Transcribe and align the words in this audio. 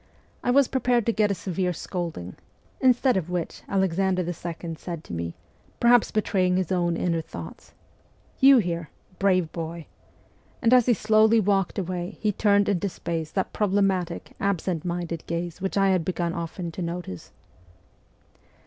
I 0.43 0.49
was 0.49 0.67
prepared 0.67 1.05
to 1.05 1.11
get 1.11 1.29
a 1.29 1.35
severe 1.35 1.73
scolding, 1.73 2.35
instead 2.79 3.17
of 3.17 3.29
which 3.29 3.61
Alexander 3.69 4.23
II 4.23 4.29
/said 4.33 5.03
to 5.03 5.13
me, 5.13 5.35
perhaps 5.79 6.09
betraying 6.09 6.57
his 6.57 6.71
own 6.71 6.97
inner 6.97 7.21
thoughts:' 7.21 7.75
You 8.39 8.57
here? 8.57 8.89
Brave 9.19 9.51
boy!' 9.51 9.85
and 10.63 10.73
as 10.73 10.87
he 10.87 10.95
slowly 10.95 11.39
walked 11.39 11.77
away 11.77 12.17
he 12.19 12.31
turned 12.31 12.67
into 12.67 12.89
space 12.89 13.29
that 13.33 13.53
proble 13.53 13.83
matic, 13.85 14.33
absent 14.39 14.83
minded 14.83 15.23
gaze 15.27 15.61
which 15.61 15.77
I 15.77 15.89
had 15.89 16.03
begun 16.03 16.33
often 16.33 16.71
to 16.71 16.81
notice. 16.81 17.31